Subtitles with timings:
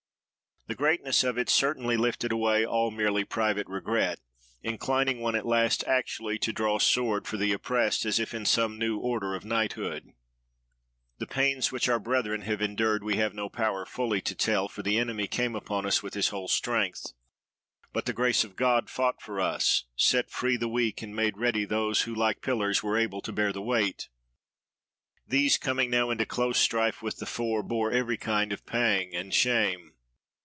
[0.67, 4.19] The greatness of it certainly lifted away all merely private regret,
[4.63, 8.77] inclining one, at last, actually to draw sword for the oppressed, as if in some
[8.79, 10.13] new order of knighthood—
[11.17, 14.81] "The pains which our brethren have endured we have no power fully to tell, for
[14.81, 17.07] the enemy came upon us with his whole strength.
[17.91, 21.65] But the grace of God fought for us, set free the weak, and made ready
[21.65, 24.07] those who, like pillars, were able to bear the weight.
[25.27, 29.33] These, coming now into close strife with the foe, bore every kind of pang and
[29.33, 29.89] shame.